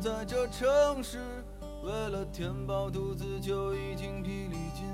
[0.00, 0.66] 在这城
[1.02, 1.18] 市，
[1.84, 4.86] 为了填饱肚子就已经疲力尽。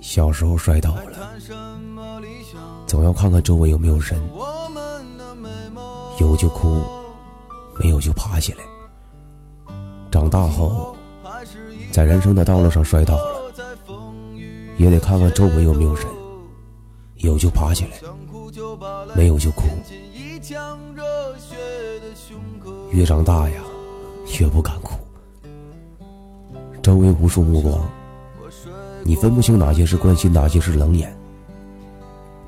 [0.00, 1.02] 小时候摔倒了？
[2.86, 4.22] 总要看看周围有没有人。
[6.20, 6.80] 有就哭，
[7.80, 8.60] 没有就爬起来。
[10.12, 10.94] 长大后，
[11.90, 13.52] 在人生的道路上摔倒了，
[14.76, 16.06] 也得看看周围有没有人，
[17.16, 17.98] 有就爬起来，
[19.16, 19.64] 没有就哭。
[22.92, 23.60] 越长大呀，
[24.40, 24.98] 越不敢哭。
[26.82, 27.88] 周围无数目光，
[29.04, 31.16] 你分不清哪些是关心，哪些是冷眼。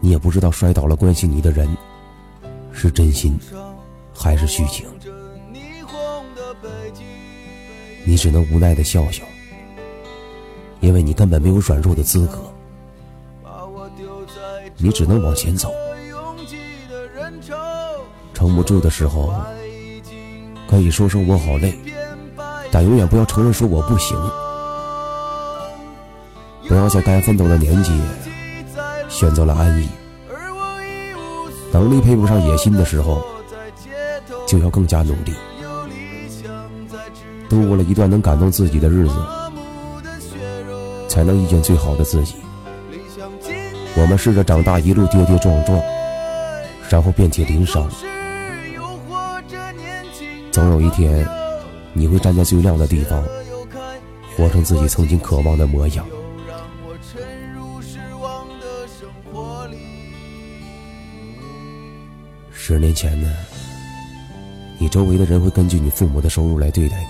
[0.00, 1.68] 你也不知道摔倒了关心你的人
[2.72, 3.38] 是真心
[4.12, 4.86] 还是虚情。
[8.04, 9.24] 你只能无奈的笑笑，
[10.80, 12.38] 因为你根本没有软弱的资格。
[14.76, 15.70] 你只能往前走，
[18.34, 19.32] 撑不住的时候，
[20.74, 21.72] 可以说声我好累，
[22.72, 24.18] 但永远不要承认说我不行。
[26.66, 27.92] 不要在该奋斗的年纪
[29.08, 29.88] 选择了安逸，
[31.72, 33.24] 能力配不上野心的时候，
[34.48, 35.32] 就要更加努力。
[37.48, 39.14] 度过了一段能感动自己的日子，
[41.08, 42.34] 才能遇见最好的自己。
[43.94, 45.80] 我们试着长大，一路跌跌撞撞，
[46.90, 47.88] 然后遍体鳞伤。
[50.54, 51.28] 总有一天，
[51.92, 53.20] 你会站在最亮的地方，
[54.36, 56.06] 活成自己曾经渴望的模样。
[62.52, 63.28] 十年前呢，
[64.78, 67.08] 你周围的人会根据你父母的收入来对待你。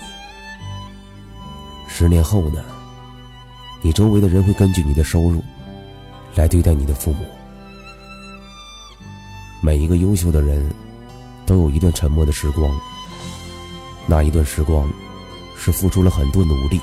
[1.87, 2.65] 十年后呢？
[3.83, 5.45] 你周围的人会根据你的收入
[6.35, 7.27] 来对待你的父母。
[9.61, 10.67] 每一个优秀的人
[11.45, 12.75] 都有一段沉默的时光，
[14.07, 14.89] 那一段时光
[15.57, 16.81] 是付出了很多努力。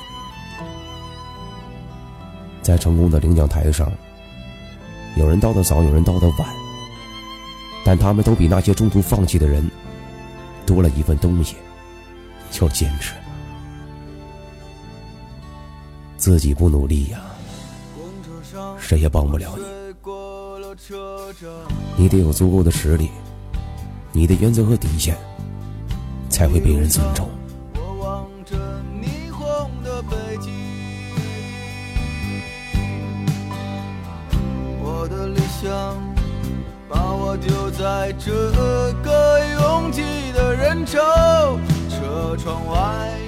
[2.62, 3.90] 在成功的领奖台上，
[5.16, 6.48] 有人到的早，有人到的晚，
[7.84, 9.68] 但他们都比那些中途放弃的人
[10.64, 11.56] 多了一份东西，
[12.50, 13.14] 叫坚持。
[16.16, 17.20] 自己不努力呀，
[18.78, 19.64] 谁也帮不了你。
[21.96, 23.10] 你得有足够的实力，
[24.12, 25.16] 你的原则和底线
[26.42, 27.30] 才会被人尊重。
[34.84, 35.96] 我的理想
[36.88, 38.32] 把我丢在这
[39.04, 40.98] 个拥挤的人潮，
[41.88, 43.21] 车窗外。